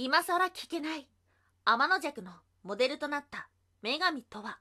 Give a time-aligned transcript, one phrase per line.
[0.00, 1.08] 今さら聞けない。
[1.64, 2.30] 天の弱の
[2.62, 3.48] モデルとなった。
[3.82, 4.60] 女神とは。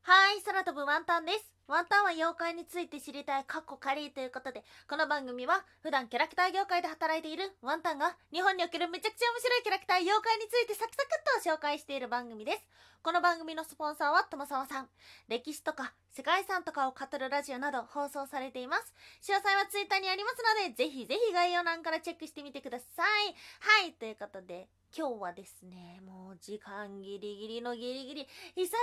[0.00, 1.53] はい空飛ぶワンタンです。
[1.66, 12.60] ワンタンは妖怪について知りたいカッコカリーということでこの番組は普段キャラクター業界で働いているワンタンが日本におけるめちゃくちゃ面白いキャラクター妖怪についてサクサクっと紹介している番組です。
[13.02, 14.88] この番組のスポンサーは友沢さん。
[15.28, 18.94] 歴史とか世界遺産とかを語るラジオなど放送されています。
[19.22, 22.84] 詳細はツイッターにありますのでぜひぜひ概要欄からチェックしてみてくださ
[23.28, 23.34] い。
[23.82, 28.76] はいということで今日はですねもう時間ギリギリのギリギリ久しぶ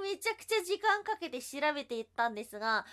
[0.00, 2.86] りにめちゃくちゃ時間かけて調べていったんですが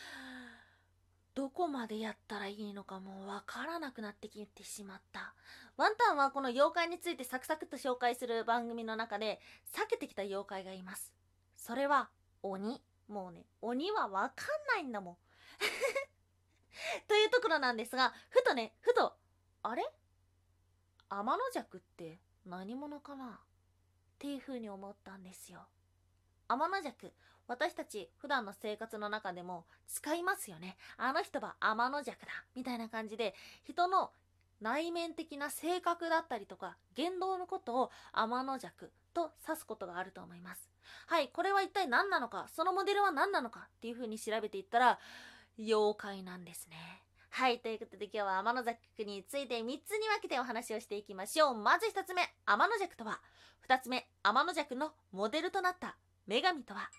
[1.36, 5.34] どこまでやったらいいのかもうわからなくなってきてしまった。
[5.76, 9.42] ワンタンはこの妖怪についてサクサクっと紹介する番組の中で
[9.74, 11.14] 避けてきた妖怪がいます。
[11.58, 12.10] それは
[12.42, 12.82] 鬼。
[13.10, 15.18] もうね鬼はわかんないんだもん。
[17.08, 19.18] というところなんですがふとねふと
[19.62, 19.84] あれ？
[21.10, 23.42] 天の弱って何者かな？
[23.42, 25.68] っていう風に思ったんですよ。
[26.48, 27.14] 天の弱。
[27.48, 30.78] 私たち普段の生活の中でも使いますよね。
[30.98, 32.32] あの人は天の弱だ。
[32.56, 34.12] みたいな感じで人の
[34.62, 40.70] 内面的な性格だったりとか言動のことを天の弱と指すことがあると思います。
[41.08, 45.00] はいこれは一体何なのかそのモデルは何なのかっていう風に調べていったら
[45.58, 47.06] 妖怪なんですね。
[47.38, 51.56] はい、ということで今日は天の弱について3つに分けてお話をしていきましょう。
[51.56, 53.20] まず1つ目、天の弱とは。
[53.68, 55.98] 2つ目、天の弱のモデルとなった。
[56.28, 56.90] 女神とは。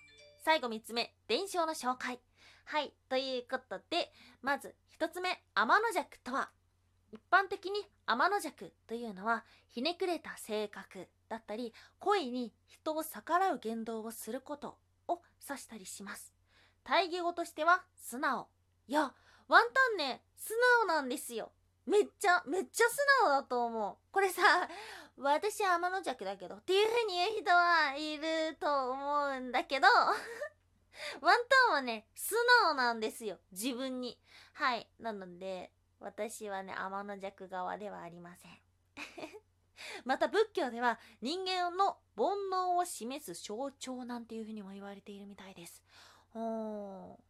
[0.43, 2.19] 最後3つ目、伝承の紹介。
[2.63, 4.11] はい、ということで、
[4.41, 6.49] まず1つ目、天の弱とは。
[7.11, 16.33] 一般的に天の弱というのは、ひねくれた性格だったり、恋に人を逆らう言動をすることを指したりします。
[16.85, 18.47] 対義語としては、素直。
[18.87, 19.13] いや、
[19.49, 20.53] ワンタンね、素
[20.85, 21.51] 直なんですよ。
[21.87, 23.95] めっちゃ、めっちゃ素直だと思う。
[24.11, 24.41] これさ、
[25.17, 29.87] 私は天の弱だけどっていう風に言う人はいると思うんだけど、
[31.21, 33.39] ワンタンはね、素直なんですよ。
[33.51, 34.19] 自分に。
[34.53, 34.89] はい。
[34.99, 35.71] なので、
[36.01, 38.59] 私はね、天の弱側ではありません。
[40.03, 45.81] また仏教では人間の煩悩を示す象徴なんていう風にも言われているみたいです。
[46.33, 47.27] ほー。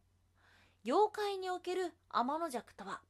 [0.84, 3.02] 妖怪における天の弱とは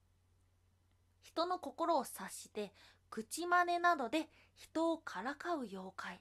[1.28, 2.72] 人の心を察して
[3.10, 6.20] 口真似などで人をからかう妖怪。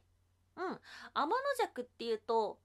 [0.57, 0.79] うん。
[1.13, 2.59] 天の弱っていうと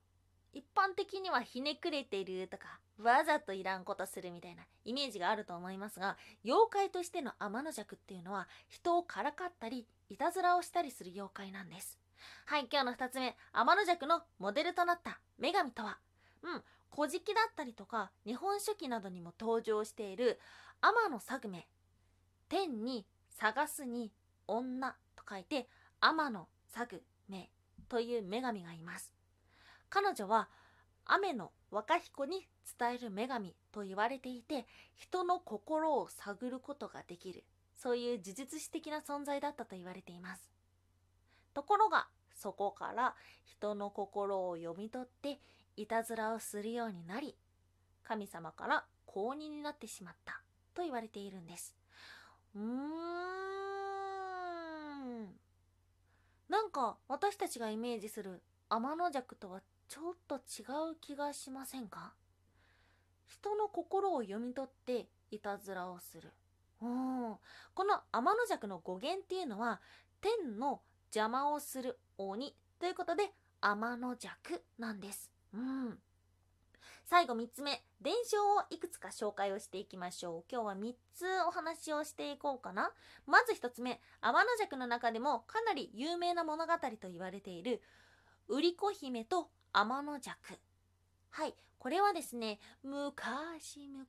[0.51, 11.97] 一般的にはひねくれてるとかわざといらんことするみたいなイメージがあると思いますが妖怪としての天の弱っていうのは人をからかったりいたずらをしたりする妖怪なんです。
[12.45, 13.37] はい今日の2つ目。
[13.53, 15.97] 天の弱のモデルとなった女神とは。
[16.41, 16.63] うん。
[16.93, 20.39] 古事記だったりとか日本書紀などにも登場している
[20.81, 21.67] 天のサグメ
[22.53, 24.11] 天に探すに
[24.47, 25.67] 女と書いて
[25.99, 27.49] 天のサグメ
[27.89, 29.11] という女神がいます。
[29.89, 30.49] 彼女は
[31.03, 32.47] 雨の若彦に
[32.77, 37.43] 伝える女神と言われていて人の心を探ることができる
[37.75, 40.51] そういう呪術師的な存在だったと言われています。
[41.55, 42.05] ところが
[42.35, 43.15] そこから
[43.45, 45.39] 人の心を読み取って
[45.75, 47.35] いたずらをするようになり
[48.03, 50.43] 神様から公認になってしまった
[50.75, 51.82] と言われているんです。
[52.55, 52.63] うーん。
[56.49, 60.39] なんか私たちがイメージする天の弱とはちょっと違
[60.91, 62.13] う気がしませんか？
[63.27, 66.31] 人の心を読み取っていたずらをする。
[66.81, 67.35] うん。
[67.73, 69.81] この天の弱の語源っていうのは
[70.21, 73.31] 天の邪魔をする鬼ということで
[73.61, 75.31] 天の弱なんです。
[75.53, 75.97] うん。
[77.05, 80.43] 最後3つ目、伝承をいくつか紹介をしていきましょう。
[80.49, 82.91] 今日は3つお話をしていこうかな。
[83.27, 87.81] まず1つ目、天の弱の中でもかなり有名な物語と言われている、
[88.47, 90.37] 売子姫と天の弱。
[91.29, 94.05] はい、これはですね、昔々、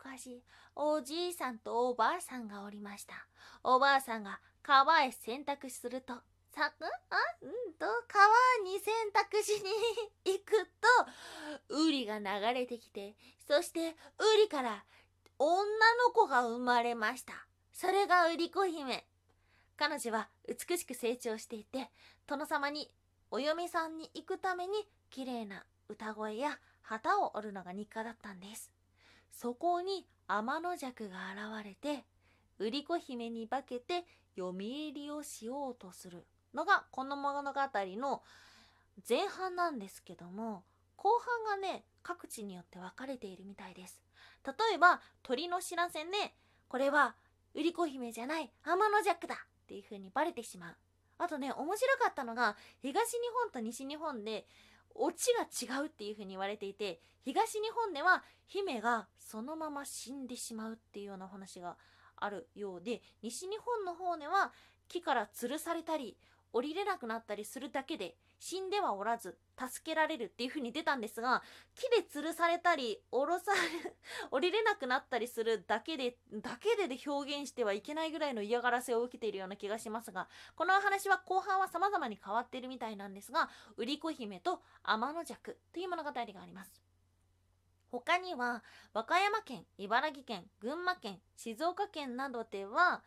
[0.76, 3.26] おじいさんとおばあさんがおりました。
[3.64, 6.14] おばあさんが川へ洗濯すると、
[6.54, 6.84] さく？
[6.84, 6.88] あ？
[7.42, 7.50] うん。
[7.74, 8.24] と川
[8.64, 9.60] に洗濯し
[10.24, 10.52] に行く
[11.68, 12.24] とウリが流
[12.54, 13.16] れてきて
[13.48, 13.92] そしてウ
[14.40, 14.84] リから
[15.38, 17.34] 女の子が生まれました。
[17.72, 19.04] それがウリ子姫。
[19.76, 21.90] 彼女は美しく成長していて
[22.28, 22.88] 殿様に
[23.32, 24.72] お嫁さんに行くために
[25.10, 28.70] 綺麗な歌声や旗を折るのが日課だったんです。
[29.32, 31.16] そこに天の弱が
[31.58, 32.04] 現れて
[32.60, 34.04] 売り子姫に化けて
[34.36, 36.24] 読み入りをしようとする
[36.54, 38.22] のがこの物語の
[39.08, 40.62] 前半なんですけども
[40.96, 41.10] 後
[41.46, 44.00] 半がね各地によって分かれているみたいです。
[44.46, 46.34] 例えば鳥の知らせね
[46.68, 47.14] これは
[47.54, 50.76] 売り子姫じゃない天の弱だっていう風にバレてしまう。
[51.18, 54.46] あとね面白かったのが東日本と西日本で
[54.94, 61.76] オチが違うっていう風に言われていて東日本では姫がそのまま死んでしまうっていうようなお話が
[62.16, 64.52] あるようで西日本の方では
[64.88, 66.16] 木から吊るされたり
[66.54, 71.42] 降りれなくなったりするだけで死んではおらず助けられるっていう風に出たんですが
[71.74, 73.58] 木で吊るされたり降ろされ
[74.30, 86.80] 降りれなくなったりするだけでだけでで表現してはいけないぐらいの嫌がらせを受けているような気がしますがこのお話は後半は様々に変わっているみたいなんですが売子姫と天の弱という物語があります。
[87.90, 93.04] 他には和歌山県茨城県群馬県静岡県などでは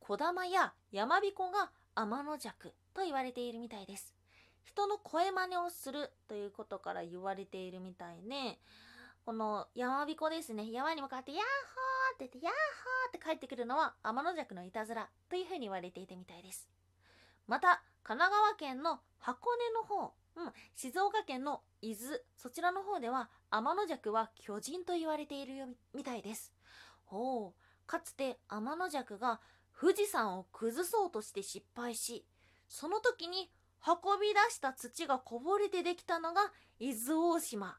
[0.00, 4.14] 小玉や山彦が天の弱と言われているみたいです
[4.62, 8.58] 人の声真似をするということから言われているみたいね
[9.24, 16.68] この山彦ですね山に向かって「ヤッホー!」って言って「ヤッホー!」って帰ってくるのは天の弱のいたずらというふうに言われていたみたいです
[17.46, 26.52] また神奈川県の箱根の方、うん、静岡県の伊豆そちらの方では天の弱は巨人と言われているみたいです
[27.04, 29.40] ほうかつて天の弱が
[29.80, 32.26] 富士山を崩そうとして失敗し
[32.68, 33.50] その時に
[33.86, 37.78] 運び出した土がこぼれてできたのが伊豆大島。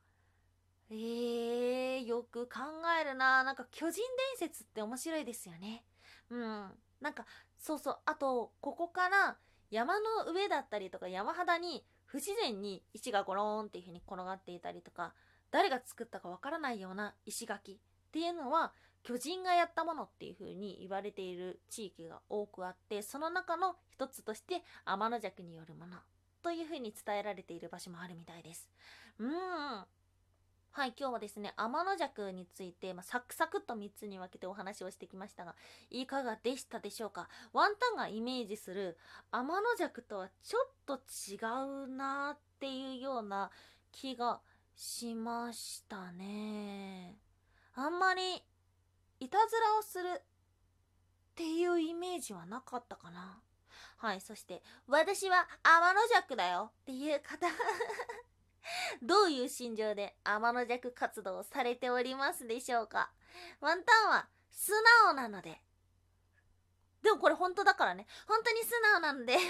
[0.90, 2.60] えー、よく考
[3.00, 3.44] えるな。
[3.44, 4.02] なんか巨人
[4.40, 5.84] 伝説って面白いですよね。
[6.32, 6.72] うん。
[7.00, 7.26] なんか
[7.60, 7.98] そうそう。
[8.06, 9.38] あとここから
[9.70, 15.14] 山の上だったりとか山肌に不自然に石がゴローンっていう風に転がっていたりとか
[15.52, 17.78] 誰が作ったかわからないような石垣っ
[18.12, 25.98] ていうのは巨人がやったものっていう風に言われている地域が多くあってその中の一つとして天の弱によるもの
[26.44, 28.70] という風に伝えられている場所もあるみたいです。
[29.20, 29.86] うん。
[30.74, 35.54] はい今日はですね天の弱について、まあ、サクサクっと3つに分けてお話をしてきましたが
[35.90, 37.28] いかがでしたでしょうか？
[37.52, 38.98] ワンタンがイメージする
[39.32, 41.36] 天の弱とはちょっと違
[41.86, 43.52] うなっていうような
[43.92, 44.40] 気が
[44.74, 47.18] しましたね。
[47.76, 48.42] あんまり
[49.22, 50.22] いたずらをするっ
[51.36, 53.40] ていうイメージはなかったかな。
[53.98, 57.48] はいそして私は天の弱だよっていう方。
[59.04, 63.12] どういう心情で天の弱活動をされておりますでしょうか。
[63.60, 64.72] ワンタンは素
[65.06, 65.62] 直なので。
[67.04, 68.08] でもこれ本当だからね。
[68.28, 69.36] 本当に素直なんで。
[69.38, 69.48] わざ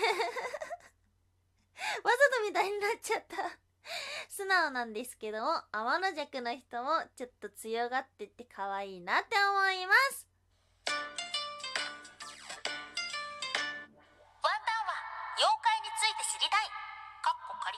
[2.38, 3.58] とみたいになっちゃった。
[4.30, 10.28] 素直なんですけども、天の弱の人もちょっと強がってて可愛いなって思います。
[10.88, 11.08] ワンタ
[14.22, 14.94] ンは
[15.38, 16.66] 妖怪について知りたい。
[17.22, 17.78] かっこ仮。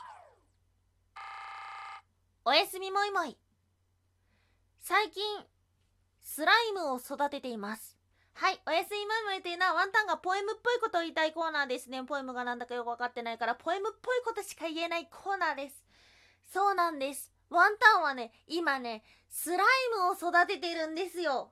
[2.45, 3.37] おやすみもいもい。
[4.81, 5.23] 最近、
[6.21, 7.97] スライムを育てています。
[8.35, 12.03] はい、おやすみもいもいというのはワンタンがポエムっぽいことを言いたいコーナーですね。
[12.03, 15.82] ポエムがなんだかよくわかってないから、ポエムっぽいことしか言えないコーナーです。
[16.53, 17.31] そうなんです。
[17.49, 19.59] ワンタンはね、今ね、スライ
[19.97, 21.51] ムを育ててるんですよ。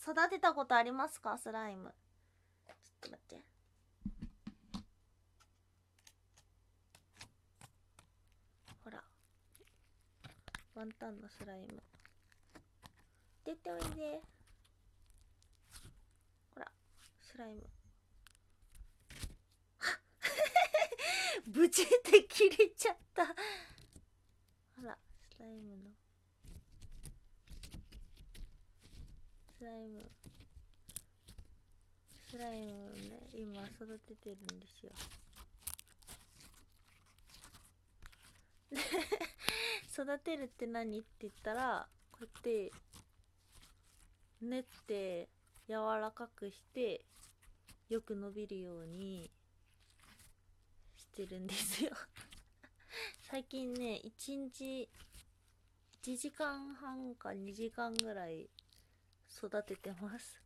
[0.00, 1.36] 育てたことありますか？
[1.36, 1.92] スライム。
[2.66, 3.44] ちょっと待って。
[8.82, 9.04] ほら。
[10.76, 11.82] ワンタンのスライム。
[13.44, 14.22] 出ておいで。
[16.54, 16.72] ほら、
[17.20, 17.68] スライム。
[21.52, 23.26] ブチって切れちゃった。
[24.82, 24.98] ほら、
[25.30, 25.92] スライムの。
[29.56, 30.02] スライム。
[32.28, 34.90] スライムをね、今育ててるんですよ。
[40.02, 42.72] 育てるって何って言ったらこうやって
[44.40, 45.28] 練って
[45.68, 47.04] 柔らかくして
[47.88, 49.30] よく伸びるように
[50.96, 51.92] してるんですよ
[53.30, 54.88] 最近ね1日
[56.04, 58.50] 1時間半か2時間ぐらい
[59.34, 60.40] 育ててます。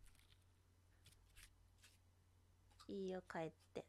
[2.89, 3.85] いいよ帰って。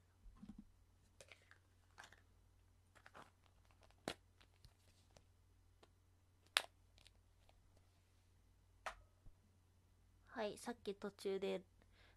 [10.29, 11.61] はいさっき途中で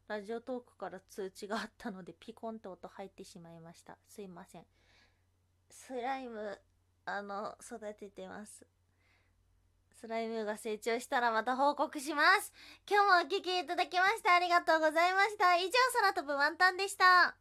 [0.06, 3.98] ラジオトークから通知があったのでピコンと音入ってしまいました。
[4.08, 4.66] すいません。
[5.70, 6.58] スライム
[7.06, 8.66] あの育ててます。
[10.00, 12.52] スライムが成長したらまた報告します。
[12.88, 15.56] 今日もお聴きいただきましてありがとうございました。
[15.56, 17.36] 以上空飛ぶワンタンでした。